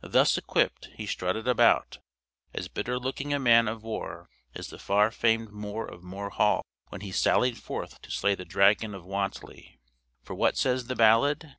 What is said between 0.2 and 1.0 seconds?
equipped,